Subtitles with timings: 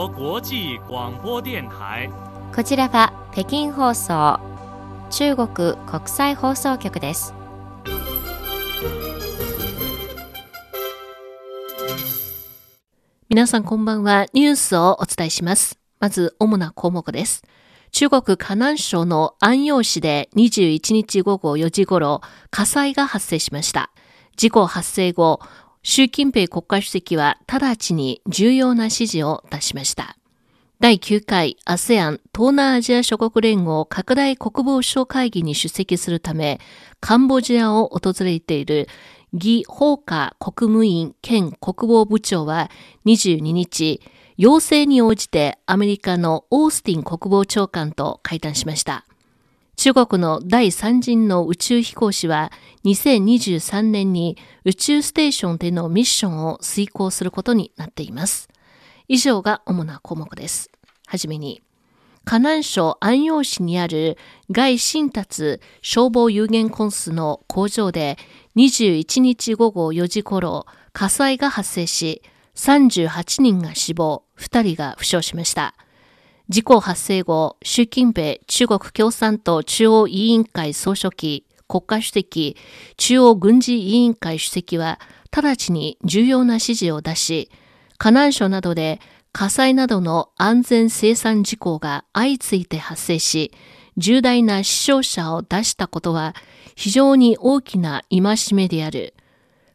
[0.00, 0.40] 国国
[1.70, 2.10] 際
[2.56, 4.40] こちらは北京放送
[5.10, 7.34] 中国国際放送局です
[13.28, 14.24] 皆さんこんばんは。
[14.32, 15.78] ニュースをお伝えします。
[16.00, 17.42] まず、主な項目です。
[17.92, 23.92] 中国河南省の安陽市で21日午後4時頃、火災が発生しました。
[24.36, 25.40] 事故発生後、
[25.82, 30.18] 習近平国家主席は直ちに重要な指示を出しました。
[30.78, 36.60] 第9回 ASEAN 東南アジア諸国連合拡大国防省会議に出席するため、
[37.00, 38.88] カンボジアを訪れている
[39.32, 42.70] 義法華国務院兼国防部長は
[43.06, 44.02] 22日、
[44.36, 49.06] 要請に応じてアメリカのオースティン国防長官と会談しました。
[49.76, 52.52] 中国の第三陣の宇宙飛行士は
[52.84, 58.48] 2023年に宇宙ステーションでのミッションを遂行することになっています。
[59.08, 60.70] 以上が主な項目です。
[61.06, 61.62] はじめに、
[62.24, 64.18] 河南省安陽市にある
[64.50, 68.18] 外新達消防有限コンスの工場で
[68.56, 72.22] 21日午後4時頃火災が発生し
[72.54, 75.74] 38人が死亡、2人が負傷しました。
[76.50, 82.56] 事故発生後、習近平中国共産党中央委員会総書記、国家主席、
[82.96, 84.98] 中央軍事委員会主席は、
[85.30, 87.52] 直ちに重要な指示を出し、
[87.98, 93.52] 河南省などで火災などの安全生産事項が相次いで発生し、
[93.96, 96.34] 重大な死傷者を出したことは
[96.74, 99.14] 非常に大きな戒めである。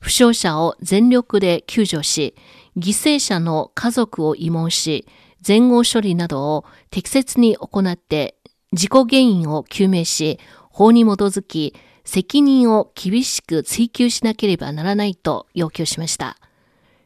[0.00, 2.34] 負傷者を全力で救助し、
[2.76, 5.06] 犠牲者の家族を慰問し、
[5.46, 8.36] 前後処理などを適切に行って
[8.72, 10.38] 事故原因を究明し、
[10.70, 11.74] 法に基づき
[12.04, 16.38] 責任を厳しく追及しなければならないと要求しました。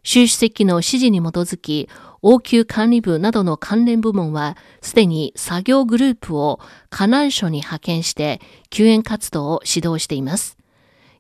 [0.03, 1.88] 習主席の指示に基づき、
[2.22, 10.56] 応急管理部などの関連部門は、すでに作業グループを河南省に派遣して救援活動を指導しています。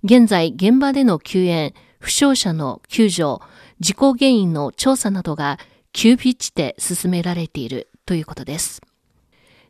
[0.04, 3.44] 現在、現場での救援、負傷者の救助、
[3.80, 5.58] 事故原因の調査などが
[5.92, 8.80] 急ピッチで進められているということです。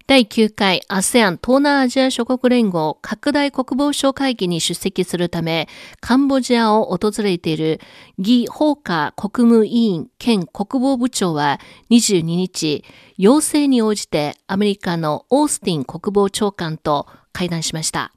[0.09, 5.69] 第9回 ASEAN 東南アジア諸国連合拡大国防省会議に出席するため、
[6.01, 7.79] カンボジアを訪れている
[8.19, 12.85] ギ・ホーカー国務委員兼国防部長は22日、
[13.19, 18.15] 要請に応じてアメリカのオースティン国防長官と会談しました。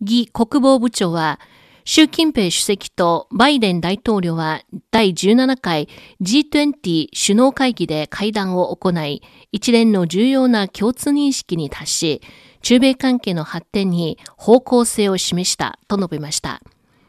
[0.00, 1.38] ギ国防部長は、
[1.90, 4.60] 習近平主席とバイデン大統領は
[4.90, 5.88] 第17回
[6.20, 9.22] G20 首脳会議で会談を行い、
[9.52, 12.22] 一連の重要な共通認識に達し、
[12.60, 16.60] 中米関係の発展に方向性を示したと述べました。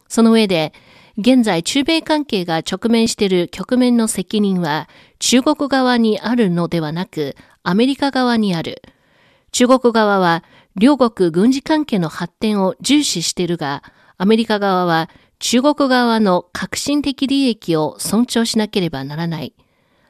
[0.08, 0.72] その上で、
[1.18, 4.88] 現在中米関係が直面している局面の責任は
[5.20, 8.82] 中国側にあるのではなくアメリカ側にある。
[9.52, 10.46] 中国側は
[10.78, 13.84] 両国軍事関係の発展を重視しているが、
[14.22, 15.09] アメリカ側は
[15.40, 19.53] 中国側の革新的利益を尊重しなければならない。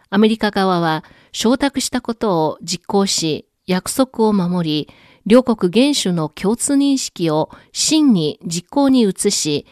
[0.09, 4.93] アメリカ側は承諾したことを実行し、約束を守り、
[5.27, 9.67] 両国元首の共通認識を真に実行に移し、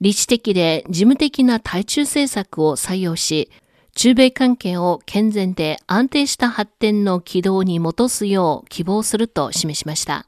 [0.00, 3.50] 理知的で事務的な対中政策を採用し、
[3.94, 10.24] 中米関係を健全で安定した発展の軌道に戻すよう希望すると示しました。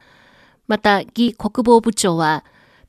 [0.69, 2.45] また、義国防部長は、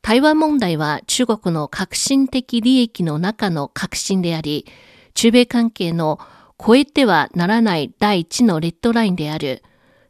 [0.05, 4.67] 台湾問題は中国の革新的利益の中の革新であり、
[5.16, 6.19] 中米関係の
[6.63, 9.63] 超えてはならない第一のレッドラインである。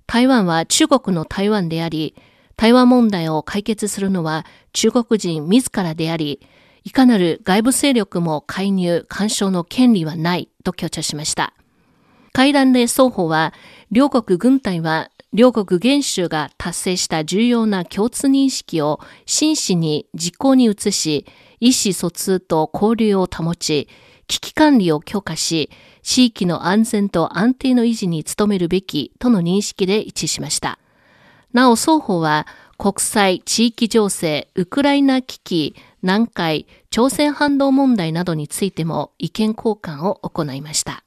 [0.06, 2.14] 台湾は中国の台湾であり、
[2.58, 6.42] 台湾問題を解決するのは中国人自らであり、
[6.84, 11.54] いかなる外部勢力も介入、干渉の権利はないと強調しました。
[12.34, 13.54] 会談で双方は、
[13.92, 21.26] 両国軍隊は両国元首が達成した重要な共通認識を真摯に実行に移し、
[21.60, 23.90] 意思疎通と交流を保ち、
[24.28, 25.70] 危機管理を強化し、
[26.04, 30.80] 地域の安全と安定の維持に努めるべきとの認識で一致しました。
[31.52, 32.48] なお双方は
[32.78, 41.05] 国際、地域情勢、ウクライナ危機、南海、朝鮮半島問題などについても意見交換を行いました。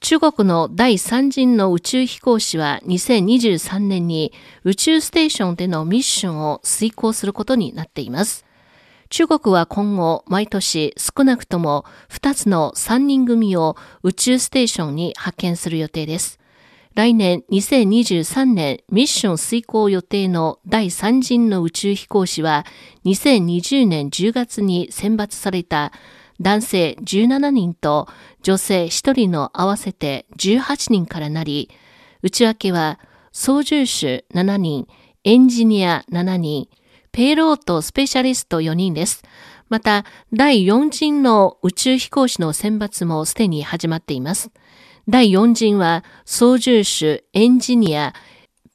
[0.00, 4.32] 中国の第三陣の宇宙飛行士は2023年に
[4.62, 8.44] 宇宙ステーションでのミッションを遂行することになっています。
[9.08, 16.38] 中国は今後毎年少なくとも2つの3人組を宇宙ステーションに派遣する予定です。
[16.94, 22.64] 来年2023年ミッション遂行予定の第3陣の宇宙飛行士は
[23.04, 25.92] 2020年10月に選抜された
[26.40, 28.08] 男性17人と
[28.42, 31.70] 女性1人の合わせて18人からなり、
[32.22, 32.98] 内訳は
[33.32, 34.88] 操縦手7人、
[35.24, 36.68] エンジニア7人、
[37.12, 39.22] ペイロードスペシャリスト4人です。
[39.68, 44.50] また、第4陣の宇宙飛行士の選抜もすでに始まっています。
[45.08, 48.14] 第4陣は操縦手、エンジニア、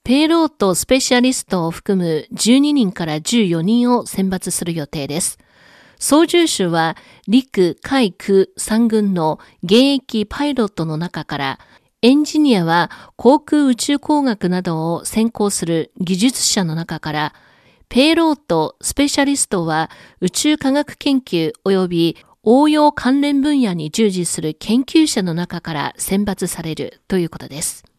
[0.04, 5.38] ペイロードスペシャリストを含む12人から14人を選抜する予定です。
[6.02, 11.60] 操縦手は陸、海、空3軍の現役パイロットの中から
[12.02, 17.36] エンジニアは航空宇宙工学などを専攻する技術者の中から
[17.88, 27.91] ペイロート、スペシャリストは宇宙科学研究及び応用関連分野に従事する研究者の中から選抜されるということです。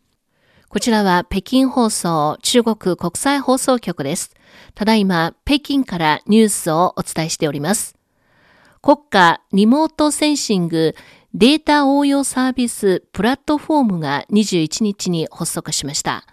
[0.73, 4.35] こちらは北京放送中国国際放送局です。
[4.75, 7.95] ただいま北京からニュースをお伝えしております。
[8.81, 10.95] 国家リモートセンシング
[11.35, 16.25] データ応用サービスプラットフォームが21日に発足しました。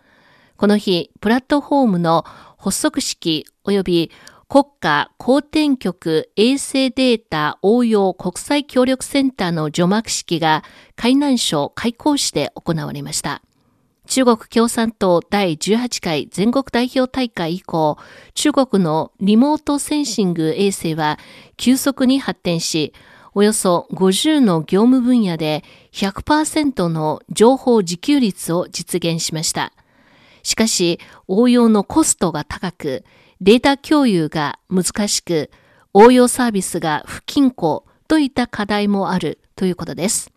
[0.55, 2.23] この日、プラットフォームの
[2.57, 4.11] 発足式及び
[4.47, 10.63] 国家公転局衛星データ応用国際協力センターの除幕式が
[10.95, 13.41] 海南省開港市で行われました。
[14.09, 17.99] 中国共産党第18回全国代表大会以降、
[18.33, 21.19] 中国のリモートセンシング衛星は
[21.57, 22.91] 急速に発展し、
[23.35, 29.73] およそ50の業務分野で100%の情報自給率を実現しました。
[30.41, 33.05] しかし、応用のコストが高く、
[33.41, 35.51] データ共有が難しく、
[35.93, 40.31] 応用サービスが不均衡といった課題もあるということです。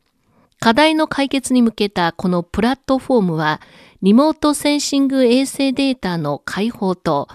[0.62, 3.60] 課題の解決に向けたこのプラットフォームは、
[4.00, 7.26] リモートセンシング衛星データの開放と、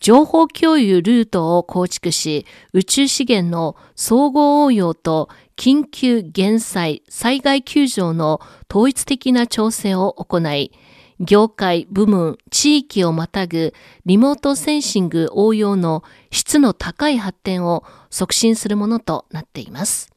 [0.00, 10.72] 情報共有ルートを構築し、宇宙資源の総合応用と緊急減災、災害救助の統一的な調整を行い、
[11.20, 13.74] 業界、部門、地域をまたぐ
[14.06, 16.02] リモートセンシング応用の
[16.32, 20.11] 質の高い発展を促進するものとなっています。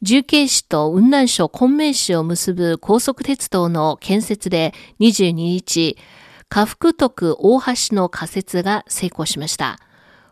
[0.00, 5.98] 重慶市と雲南省昆明市を結ぶ高速鉄道の建設で22日、
[6.48, 9.80] 下福徳大橋の仮設が成功しました。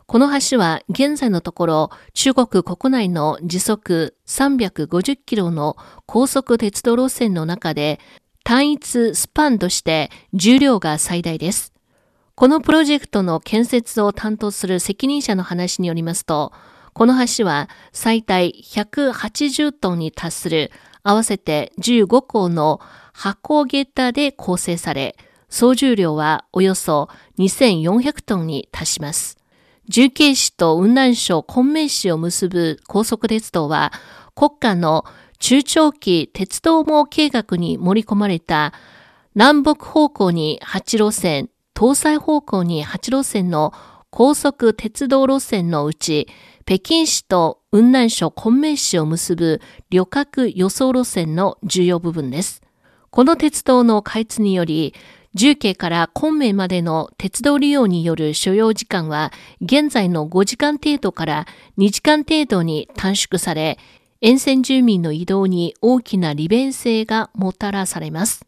[0.05, 5.75] この橋は現在のところ中国国内の時速350キロの
[6.05, 7.99] 高速鉄道路線の中で
[8.45, 11.73] 単一スパンとして重量が最大です。
[12.35, 16.53] このプロジェクトの建設を担当する責任者の話によりますと、
[16.97, 20.71] この橋は最大180トンに達する
[21.03, 22.81] 合わせて15個の
[23.13, 25.15] 箱下駄で構成され、
[25.47, 29.37] 総重量はおよそ2400トンに達します。
[29.87, 33.93] 重慶市と雲南省昆明市を結ぶ高速鉄道は
[34.33, 35.05] 国家の
[35.37, 38.73] 中長期鉄道網計画に盛り込まれた
[39.35, 43.71] 南北方向に8路線、東西方向に8路線の
[44.09, 46.27] 高速鉄道路線のうち
[46.67, 52.61] 北京市と雲南省昆明市を結ぶ旅客輸送路線の重要部分です。
[53.09, 54.93] この鉄道の開通により、
[55.33, 59.31] 重慶から昆明までの鉄道利用による所要時間は
[59.61, 61.45] 現在の5時間程度から
[61.77, 63.79] 2時間程度に短縮され、
[64.19, 68.46] 沿線住民の移動に大きな利便性がもたらされます。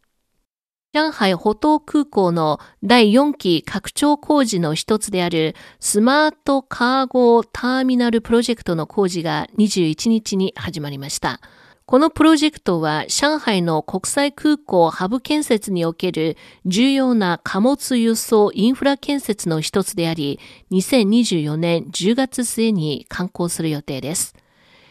[0.92, 11.40] 上海浦東空港の第4期拡張工事の一つであるスマートカーゴターミナルプロジェクトの工事が21日に始まりました。
[11.86, 20.40] このプロジェクトは上海の国際空港ハブ建設における重要な貨物輸送インフラ建設の一つであり、
[20.72, 24.34] 2024年10月末に完工する予定です。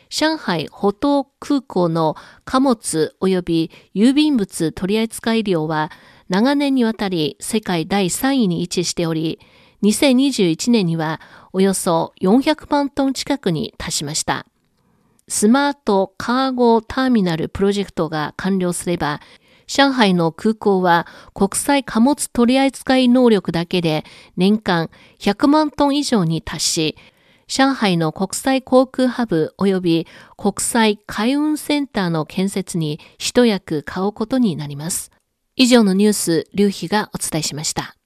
[0.10, 5.92] 上海浦東空港の貨物及び郵便物取扱量は
[6.30, 9.40] 長年にわたり世界第3位に位置しており、
[9.84, 11.22] 2021年には
[11.54, 14.46] およそ400万トン近くに達しました。
[15.28, 19.22] スマートカーゴターミナルプロジェクトが完了すれば、
[19.68, 24.04] 上海の空港は国際貨物取扱能力だけで
[24.36, 24.90] 年間
[25.20, 26.96] 100万トン以上に達し、
[27.50, 35.12] 上海の国際航空ハブ及び国際海運センターの建設に一役買うことになります。
[35.56, 37.99] 以上のニュース、劉飛がお伝えしました。